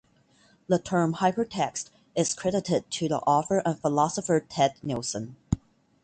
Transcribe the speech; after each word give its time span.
The 0.65 0.79
term 0.79 1.13
"hypertext" 1.17 1.91
is 2.15 2.33
credited 2.33 2.89
to 2.89 3.07
the 3.07 3.19
author 3.19 3.59
and 3.59 3.77
philosopher 3.79 4.39
Ted 4.39 4.73
Nelson. 4.81 5.35